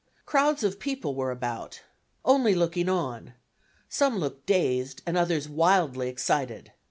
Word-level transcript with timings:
Crowds 0.25 0.63
of 0.63 0.79
people 0.79 1.13
were 1.13 1.29
about, 1.29 1.81
only 2.25 2.55
looking 2.55 2.89
on 2.89 3.35
some 3.87 4.17
looked 4.17 4.47
dazed, 4.47 5.03
and 5.05 5.15
others 5.15 5.47
wildly 5.47 6.09
excited. 6.09 6.71